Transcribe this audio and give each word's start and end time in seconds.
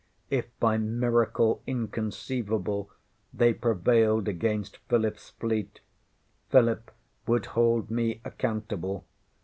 If 0.31 0.47
by 0.59 0.79
miracle 0.79 1.61
inconceivable 1.67 2.89
they 3.31 3.53
prevailed 3.53 4.27
against 4.27 4.79
PhilipŌĆÖs 4.89 5.31
fleet, 5.33 5.79
Philip 6.49 6.89
would 7.27 7.45
hold 7.45 7.91
me 7.91 8.19
accountable. 8.25 9.05